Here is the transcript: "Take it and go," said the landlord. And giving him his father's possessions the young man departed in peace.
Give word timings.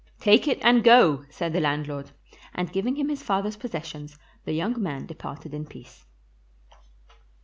"Take 0.19 0.47
it 0.47 0.57
and 0.63 0.83
go," 0.83 1.25
said 1.29 1.53
the 1.53 1.59
landlord. 1.59 2.09
And 2.55 2.71
giving 2.71 2.95
him 2.95 3.09
his 3.09 3.21
father's 3.21 3.55
possessions 3.55 4.17
the 4.45 4.53
young 4.53 4.81
man 4.81 5.05
departed 5.05 5.53
in 5.53 5.67
peace. 5.67 6.07